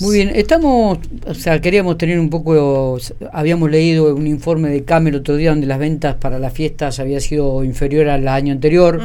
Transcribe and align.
Muy 0.00 0.16
bien, 0.16 0.32
estamos, 0.34 0.98
o 1.26 1.34
sea, 1.34 1.60
queríamos 1.60 1.98
tener 1.98 2.18
un 2.18 2.30
poco, 2.30 2.98
habíamos 3.32 3.70
leído 3.70 4.14
un 4.14 4.26
informe 4.26 4.70
de 4.70 4.84
CAM 4.84 5.08
el 5.08 5.16
otro 5.16 5.36
día 5.36 5.50
donde 5.50 5.66
las 5.66 5.78
ventas 5.78 6.16
para 6.16 6.38
las 6.38 6.52
fiestas 6.52 6.98
había 7.00 7.20
sido 7.20 7.64
inferior 7.64 8.08
al 8.08 8.26
año 8.28 8.52
anterior. 8.52 9.00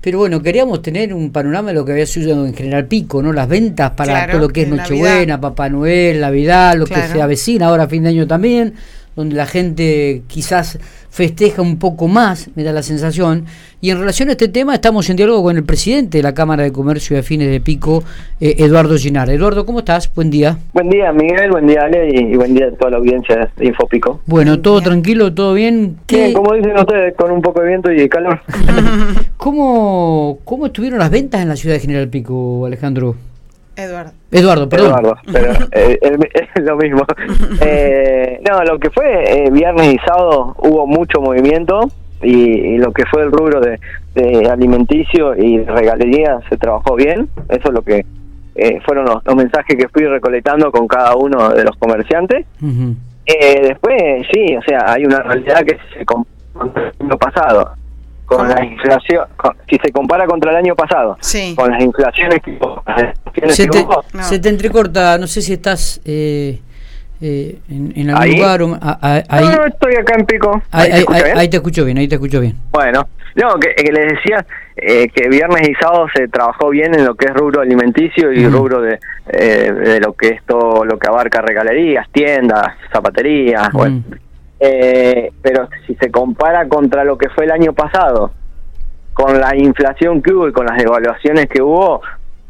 Pero 0.00 0.18
bueno, 0.18 0.40
queríamos 0.40 0.80
tener 0.80 1.12
un 1.12 1.30
panorama 1.30 1.68
de 1.68 1.74
lo 1.74 1.84
que 1.84 1.92
había 1.92 2.06
sucedido 2.06 2.46
en 2.46 2.54
General 2.54 2.86
Pico, 2.86 3.22
¿no? 3.22 3.34
Las 3.34 3.48
ventas 3.48 3.90
para 3.90 4.28
todo 4.30 4.40
lo 4.40 4.48
que 4.48 4.62
es 4.62 4.68
Nochebuena, 4.68 5.38
Papá 5.38 5.68
Noel, 5.68 6.20
Navidad, 6.20 6.74
lo 6.76 6.86
que 6.86 7.02
se 7.06 7.20
avecina 7.20 7.66
ahora 7.66 7.86
fin 7.86 8.02
de 8.04 8.08
año 8.08 8.26
también 8.26 8.72
donde 9.20 9.36
la 9.36 9.46
gente 9.46 10.22
quizás 10.26 10.78
festeja 11.10 11.60
un 11.60 11.78
poco 11.78 12.08
más, 12.08 12.50
me 12.54 12.62
da 12.62 12.72
la 12.72 12.82
sensación. 12.82 13.44
Y 13.82 13.90
en 13.90 13.98
relación 13.98 14.28
a 14.28 14.32
este 14.32 14.48
tema 14.48 14.74
estamos 14.74 15.08
en 15.10 15.16
diálogo 15.16 15.42
con 15.42 15.56
el 15.56 15.64
presidente 15.64 16.18
de 16.18 16.22
la 16.22 16.32
Cámara 16.32 16.62
de 16.62 16.72
Comercio 16.72 17.16
y 17.16 17.20
Afines 17.20 17.50
de 17.50 17.60
Pico, 17.60 18.02
eh, 18.40 18.56
Eduardo 18.58 18.96
Ginar. 18.96 19.28
Eduardo, 19.30 19.66
¿cómo 19.66 19.80
estás? 19.80 20.12
Buen 20.14 20.30
día. 20.30 20.58
Buen 20.72 20.88
día, 20.88 21.12
Miguel, 21.12 21.50
buen 21.50 21.66
día, 21.66 21.82
Ale, 21.82 22.08
y, 22.14 22.36
buen 22.36 22.54
día 22.54 22.66
a 22.68 22.70
toda 22.72 22.92
la 22.92 22.96
audiencia 22.98 23.50
de 23.56 23.66
Infopico. 23.66 24.20
Bueno, 24.26 24.60
todo 24.60 24.80
tranquilo, 24.80 25.34
todo 25.34 25.54
bien. 25.54 25.96
Bien, 26.08 26.32
como 26.32 26.54
dicen 26.54 26.78
ustedes, 26.78 27.14
con 27.14 27.30
un 27.30 27.42
poco 27.42 27.60
de 27.60 27.68
viento 27.68 27.92
y 27.92 27.96
de 27.96 28.08
calor. 28.08 28.40
¿Cómo, 29.36 30.38
¿Cómo 30.44 30.66
estuvieron 30.66 30.98
las 30.98 31.10
ventas 31.10 31.42
en 31.42 31.48
la 31.48 31.56
ciudad 31.56 31.74
de 31.74 31.80
General 31.80 32.08
Pico, 32.08 32.64
Alejandro? 32.66 33.16
Eduardo. 33.80 34.12
Eduardo, 34.30 34.68
perdón. 34.68 34.88
Eduardo, 34.88 35.16
pero 35.32 35.52
eh, 35.72 35.98
es 36.54 36.64
lo 36.64 36.76
mismo. 36.76 37.04
Eh, 37.62 38.40
no, 38.48 38.62
lo 38.64 38.78
que 38.78 38.90
fue 38.90 39.24
eh, 39.24 39.50
viernes 39.50 39.94
y 39.94 39.98
sábado 39.98 40.54
hubo 40.58 40.86
mucho 40.86 41.20
movimiento 41.20 41.90
y, 42.22 42.78
lo 42.78 42.92
que 42.92 43.04
fue 43.06 43.22
el 43.22 43.30
rubro 43.30 43.60
de, 43.60 43.78
alimenticio 44.50 45.34
y 45.36 45.62
regalería 45.64 46.40
se 46.48 46.56
trabajó 46.56 46.96
bien. 46.96 47.28
Eso 47.48 47.68
es 47.68 47.72
lo 47.72 47.82
que 47.82 48.04
fueron 48.84 49.06
los, 49.06 49.36
mensajes 49.36 49.76
que 49.76 49.88
fui 49.88 50.04
recolectando 50.04 50.70
con 50.70 50.86
cada 50.86 51.14
uno 51.16 51.50
de 51.50 51.64
los 51.64 51.76
comerciantes. 51.76 52.46
después, 53.26 54.26
sí, 54.32 54.56
o 54.56 54.62
sea, 54.62 54.92
hay 54.92 55.04
una 55.04 55.22
realidad 55.22 55.64
que 55.64 55.78
se 55.92 56.04
con 56.04 56.26
lo 56.98 57.18
pasado 57.18 57.72
con 59.36 59.56
si 59.68 59.76
se 59.76 59.92
compara 59.92 60.26
contra 60.26 60.50
el 60.50 60.56
año 60.56 60.74
pasado, 60.74 61.16
con 61.56 61.70
las 61.70 61.82
inflaciones 61.82 62.40
que, 62.42 62.58
se, 63.48 63.66
te, 63.68 63.86
se 64.20 64.38
te 64.38 64.48
entrecorta, 64.48 65.18
no 65.18 65.26
sé 65.26 65.42
si 65.42 65.52
estás 65.52 66.00
eh, 66.04 66.60
eh, 67.20 67.58
en, 67.68 68.10
algún 68.10 68.36
lugar. 68.36 68.62
O, 68.62 68.78
ahí, 68.80 69.44
no, 69.44 69.66
estoy 69.66 69.94
acá 69.96 70.14
en 70.18 70.26
Pico. 70.26 70.62
Ahí, 70.70 71.48
te 71.48 71.56
escucho 71.56 71.84
bien, 71.84 71.98
ahí 71.98 72.08
te 72.08 72.16
escucho 72.16 72.40
bien. 72.40 72.56
Bueno, 72.70 73.08
no, 73.36 73.54
que, 73.58 73.74
les 73.92 74.14
decía 74.14 74.44
eh, 74.76 75.08
que 75.08 75.28
viernes 75.28 75.68
y 75.68 75.74
sábado 75.74 76.06
se 76.14 76.28
trabajó 76.28 76.70
bien 76.70 76.94
en 76.94 77.04
lo 77.04 77.14
que 77.14 77.26
es 77.26 77.34
rubro 77.34 77.60
alimenticio 77.60 78.32
y 78.32 78.46
rubro 78.48 78.80
de, 78.80 78.98
de 79.26 80.00
lo 80.00 80.14
que 80.14 80.28
es 80.28 80.44
todo 80.44 80.84
lo 80.84 80.98
que 80.98 81.08
abarca 81.08 81.40
regalerías, 81.40 82.08
tiendas, 82.10 82.74
zapaterías, 82.92 83.70
bueno. 83.72 84.02
Eh, 84.62 85.32
pero 85.40 85.70
si 85.86 85.94
se 85.94 86.10
compara 86.10 86.68
contra 86.68 87.02
lo 87.02 87.16
que 87.16 87.30
fue 87.30 87.46
el 87.46 87.50
año 87.50 87.72
pasado, 87.72 88.32
con 89.14 89.40
la 89.40 89.56
inflación 89.56 90.22
que 90.22 90.32
hubo 90.32 90.48
y 90.48 90.52
con 90.52 90.66
las 90.66 90.76
devaluaciones 90.78 91.46
que 91.46 91.62
hubo, 91.62 92.00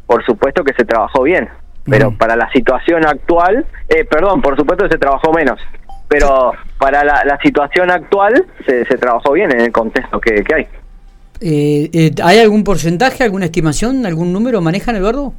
por 0.05 0.25
supuesto 0.25 0.63
que 0.63 0.73
se 0.73 0.85
trabajó 0.85 1.23
bien. 1.23 1.49
Pero 1.85 2.11
para 2.11 2.35
la 2.35 2.49
situación 2.51 3.05
actual, 3.05 3.65
eh, 3.89 4.05
perdón, 4.05 4.41
por 4.41 4.55
supuesto 4.55 4.85
que 4.85 4.91
se 4.91 4.99
trabajó 4.99 5.33
menos. 5.33 5.59
Pero 6.07 6.51
para 6.77 7.03
la, 7.03 7.39
situación 7.41 7.89
actual 7.89 8.45
se, 8.65 8.85
se, 8.85 8.97
trabajó 8.97 9.31
bien 9.31 9.51
en 9.51 9.61
el 9.61 9.71
contexto 9.71 10.19
que, 10.19 10.43
hay. 10.53 10.67
Eh, 11.39 11.89
eh, 11.93 12.11
¿Hay 12.23 12.39
algún 12.39 12.63
porcentaje, 12.63 13.23
alguna 13.23 13.45
estimación, 13.45 14.05
algún 14.05 14.31
número 14.31 14.61
manejan, 14.61 14.95
Eduardo? 14.95 15.33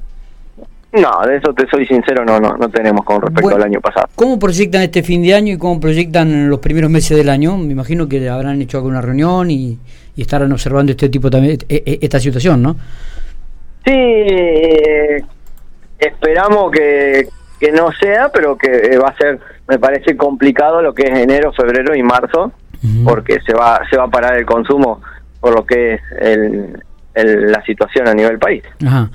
No, 0.92 1.26
de 1.26 1.36
eso 1.36 1.54
te 1.54 1.66
soy 1.68 1.86
sincero, 1.86 2.22
no, 2.24 2.38
no, 2.38 2.54
no 2.56 2.68
tenemos 2.68 3.02
con 3.04 3.22
respecto 3.22 3.56
al 3.56 3.62
año 3.62 3.80
pasado. 3.80 4.08
¿Cómo 4.14 4.38
proyectan 4.38 4.82
este 4.82 5.02
fin 5.02 5.22
de 5.22 5.34
año 5.34 5.54
y 5.54 5.58
cómo 5.58 5.80
proyectan 5.80 6.50
los 6.50 6.58
primeros 6.58 6.90
meses 6.90 7.16
del 7.16 7.30
año? 7.30 7.56
Me 7.56 7.72
imagino 7.72 8.06
que 8.08 8.28
habrán 8.28 8.60
hecho 8.60 8.76
alguna 8.76 9.00
reunión 9.00 9.50
y, 9.50 9.78
estarán 10.14 10.52
observando 10.52 10.92
este 10.92 11.08
tipo 11.08 11.30
también, 11.30 11.58
e, 11.68 11.82
e, 11.86 11.98
esta 12.02 12.20
situación, 12.20 12.60
¿no? 12.62 12.76
Sí, 13.84 13.90
eh, 13.94 15.22
esperamos 15.98 16.70
que, 16.70 17.26
que 17.58 17.72
no 17.72 17.90
sea, 17.92 18.28
pero 18.28 18.58
que 18.58 18.98
va 18.98 19.08
a 19.08 19.16
ser, 19.16 19.40
me 19.68 19.78
parece 19.78 20.14
complicado 20.14 20.82
lo 20.82 20.92
que 20.92 21.04
es 21.04 21.18
enero, 21.18 21.52
febrero 21.54 21.96
y 21.96 22.02
marzo, 22.02 22.52
porque 23.04 23.38
se 23.46 23.54
va, 23.54 23.80
se 23.88 23.96
va 23.96 24.04
a 24.04 24.08
parar 24.08 24.36
el 24.36 24.44
consumo 24.44 25.00
por 25.40 25.54
lo 25.54 25.64
que 25.64 25.94
es 25.94 26.00
el, 26.20 26.82
la 27.14 27.62
situación 27.64 28.08
a 28.08 28.14
nivel 28.14 28.38
país. 28.38 28.64
Ajá. 28.84 29.08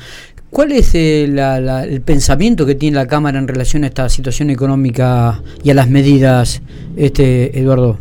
¿Cuál 0.49 0.71
es 0.71 0.95
eh, 0.95 1.25
el 1.25 2.01
pensamiento 2.01 2.65
que 2.65 2.75
tiene 2.75 2.95
la 2.95 3.05
Cámara 3.05 3.37
en 3.37 3.47
relación 3.47 3.83
a 3.83 3.87
esta 3.87 4.07
situación 4.09 4.49
económica 4.49 5.41
y 5.63 5.71
a 5.71 5.73
las 5.73 5.89
medidas, 5.89 6.61
este 6.95 7.59
Eduardo? 7.59 7.97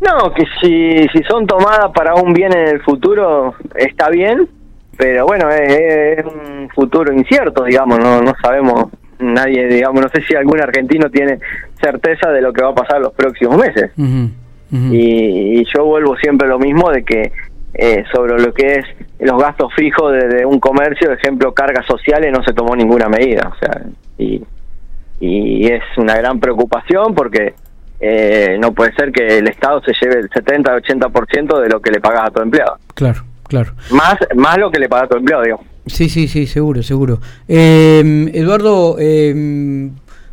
No, 0.00 0.32
que 0.34 0.44
si, 0.60 1.08
si 1.08 1.22
son 1.24 1.46
tomadas 1.46 1.90
para 1.94 2.14
un 2.14 2.32
bien 2.32 2.52
en 2.52 2.68
el 2.68 2.82
futuro 2.82 3.54
está 3.74 4.10
bien, 4.10 4.48
pero 4.96 5.26
bueno, 5.26 5.50
es, 5.50 6.24
un 6.24 6.68
futuro 6.70 7.12
incierto, 7.12 7.64
digamos, 7.64 7.98
no, 7.98 8.20
no 8.20 8.34
sabemos, 8.42 8.86
nadie, 9.18 9.66
digamos, 9.68 10.02
no 10.02 10.08
sé 10.08 10.22
si 10.22 10.34
algún 10.34 10.60
argentino 10.60 11.10
tiene 11.10 11.38
certeza 11.80 12.30
de 12.30 12.40
lo 12.40 12.52
que 12.52 12.62
va 12.62 12.70
a 12.70 12.74
pasar 12.74 13.00
los 13.00 13.12
próximos 13.12 13.56
meses. 13.56 13.90
y, 14.70 15.64
yo 15.74 15.84
vuelvo 15.84 16.16
siempre 16.16 16.46
a 16.46 16.50
lo 16.50 16.58
mismo 16.58 16.90
de 16.90 17.04
que 17.04 17.32
eh, 17.74 18.04
sobre 18.12 18.40
lo 18.40 18.52
que 18.52 18.74
es 18.74 18.86
los 19.18 19.40
gastos 19.40 19.72
fijos 19.74 20.12
de, 20.12 20.44
un 20.44 20.60
comercio, 20.60 21.12
ejemplo, 21.12 21.54
cargas 21.54 21.86
sociales, 21.86 22.32
no 22.32 22.42
se 22.44 22.52
tomó 22.52 22.76
ninguna 22.76 23.08
medida. 23.08 23.52
O 23.54 23.58
sea, 23.58 23.82
y, 24.18 24.42
y 25.20 25.66
es 25.66 25.82
una 25.96 26.16
gran 26.16 26.38
preocupación 26.40 27.14
porque 27.14 27.54
eh, 27.98 28.56
no 28.60 28.72
puede 28.72 28.94
ser 28.94 29.10
que 29.10 29.38
el 29.38 29.48
Estado 29.48 29.80
se 29.82 29.92
lleve 30.00 30.20
el 30.20 30.30
70-80% 30.30 31.62
de 31.62 31.68
lo 31.68 31.80
que 31.80 31.90
le 31.90 32.00
pagas 32.00 32.28
a 32.28 32.30
tu 32.30 32.42
empleado. 32.42 32.78
Claro, 32.94 33.24
claro. 33.44 33.72
Más, 33.90 34.16
más 34.34 34.58
lo 34.58 34.70
que 34.70 34.78
le 34.78 34.88
paga 34.88 35.04
a 35.04 35.08
tu 35.08 35.16
empleado, 35.16 35.42
digo. 35.44 35.60
Sí, 35.86 36.08
sí, 36.08 36.28
sí, 36.28 36.46
seguro, 36.46 36.82
seguro. 36.82 37.20
Eh, 37.48 38.30
Eduardo, 38.34 38.96
eh, 38.98 39.90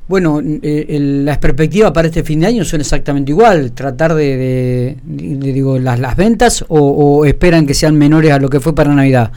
bueno, 0.07 0.39
eh, 0.43 0.97
las 0.99 1.37
perspectivas 1.37 1.91
para 1.91 2.07
este 2.07 2.23
fin 2.23 2.41
de 2.41 2.47
año 2.47 2.63
son 2.65 2.81
exactamente 2.81 3.31
igual, 3.31 3.71
tratar 3.71 4.13
de, 4.13 4.97
digo, 5.03 5.79
las, 5.79 5.99
las 5.99 6.15
ventas 6.15 6.65
o, 6.67 7.25
esperan 7.25 7.65
que 7.65 7.73
sean 7.73 7.97
menores 7.97 8.31
a 8.31 8.39
lo 8.39 8.49
que 8.49 8.59
fue 8.59 8.75
para 8.75 8.93
Navidad. 8.93 9.31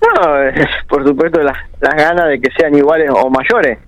No, 0.00 0.22
por 0.88 1.06
supuesto 1.06 1.42
las, 1.42 1.56
las 1.80 1.94
ganas 1.94 2.28
de 2.28 2.40
que 2.40 2.50
sean 2.56 2.74
iguales 2.74 3.10
o 3.10 3.30
mayores, 3.30 3.78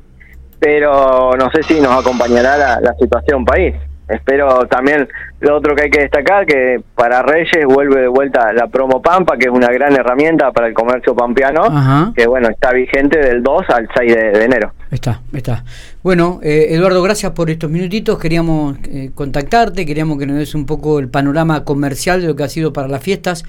pero 0.59 1.33
no 1.37 1.51
sé 1.51 1.63
si 1.63 1.81
nos 1.81 2.01
acompañará 2.01 2.81
la 2.81 2.95
situación 2.95 3.45
país. 3.45 3.75
Espero 4.09 4.67
también 4.67 5.09
lo 5.41 5.57
otro 5.57 5.75
que 5.75 5.85
hay 5.85 5.91
que 5.91 6.01
destacar, 6.01 6.45
que 6.45 6.83
para 6.95 7.23
Reyes 7.23 7.65
vuelve 7.67 8.03
de 8.03 8.09
vuelta 8.09 8.53
la 8.53 8.67
promo 8.67 9.01
Pampa, 9.01 9.37
que 9.39 9.47
es 9.47 9.51
una 9.51 9.69
gran 9.69 9.95
herramienta 9.95 10.53
para 10.53 10.67
el 10.67 10.75
comercio 10.75 11.15
pampeano, 11.15 12.13
que 12.15 12.27
bueno, 12.27 12.49
está 12.51 12.73
vigente 12.73 13.19
del 13.19 13.43
2 13.43 13.63
al 13.69 13.89
6 13.97 14.15
de, 14.15 14.45
enero. 14.45 14.73
Está, 14.91 15.23
está. 15.33 15.65
Bueno, 16.03 16.41
eh, 16.43 16.67
Eduardo, 16.71 17.03
gracias 17.03 17.33
por 17.33 17.49
estos 17.49 17.71
minutitos. 17.71 18.19
Queríamos 18.19 18.77
eh, 18.85 19.11
contactarte, 19.15 19.87
queríamos 19.87 20.19
que 20.19 20.27
nos 20.27 20.37
des 20.37 20.55
un 20.55 20.67
poco 20.67 20.99
el 20.99 21.09
panorama 21.09 21.65
comercial 21.65 22.21
de 22.21 22.29
lo 22.29 22.37
que 22.37 22.43
ha 22.43 22.49
sido 22.49 22.75
para 22.75 22.89
las 22.89 23.03
fiestas. 23.03 23.45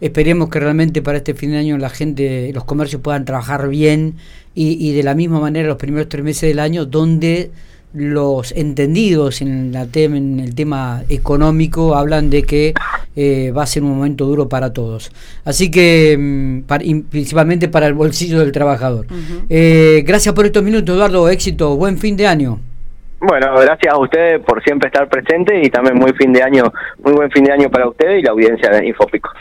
Esperemos 0.00 0.50
que 0.50 0.60
realmente 0.60 1.02
para 1.02 1.18
este 1.18 1.34
fin 1.34 1.50
de 1.50 1.58
año 1.58 1.78
la 1.78 1.90
gente, 1.90 2.52
los 2.54 2.64
comercios 2.64 3.02
puedan 3.02 3.24
trabajar 3.24 3.68
bien 3.68 4.16
y, 4.54 4.76
y 4.88 4.94
de 4.94 5.02
la 5.02 5.14
misma 5.14 5.40
manera 5.40 5.66
los 5.66 5.78
primeros 5.78 6.08
tres 6.08 6.22
meses 6.22 6.48
del 6.48 6.60
año, 6.60 6.84
donde 6.84 7.50
los 7.96 8.52
entendidos 8.52 9.40
en, 9.40 9.72
la 9.72 9.86
en 9.94 10.38
el 10.40 10.54
tema 10.54 11.02
económico 11.08 11.96
hablan 11.96 12.28
de 12.28 12.42
que 12.42 12.74
eh, 13.16 13.52
va 13.56 13.62
a 13.62 13.66
ser 13.66 13.82
un 13.82 13.96
momento 13.96 14.26
duro 14.26 14.48
para 14.48 14.74
todos. 14.74 15.10
Así 15.46 15.70
que, 15.70 16.16
mm, 16.18 16.60
principalmente 17.08 17.68
para 17.68 17.86
el 17.86 17.94
bolsillo 17.94 18.40
del 18.40 18.52
trabajador. 18.52 19.06
Eh, 19.48 20.04
gracias 20.06 20.34
por 20.34 20.44
estos 20.44 20.62
minutos, 20.62 20.94
Eduardo. 20.94 21.28
Éxito. 21.30 21.76
Buen 21.76 21.96
fin 21.96 22.16
de 22.16 22.26
año. 22.26 22.60
Bueno, 23.18 23.54
gracias 23.58 23.94
a 23.94 23.98
ustedes 23.98 24.40
por 24.40 24.62
siempre 24.62 24.88
estar 24.88 25.08
presentes 25.08 25.66
y 25.66 25.70
también 25.70 25.96
muy 25.96 26.12
fin 26.12 26.34
de 26.34 26.42
año, 26.42 26.70
muy 27.02 27.14
buen 27.14 27.30
fin 27.30 27.44
de 27.44 27.52
año 27.52 27.70
para 27.70 27.88
ustedes 27.88 28.20
y 28.20 28.22
la 28.22 28.32
audiencia 28.32 28.68
de 28.70 28.86
Infopico. 28.86 29.30